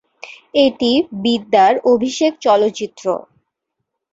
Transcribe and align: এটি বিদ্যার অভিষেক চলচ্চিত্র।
এটি 0.59 0.91
বিদ্যার 1.23 1.73
অভিষেক 1.91 2.31
চলচ্চিত্র। 2.45 3.05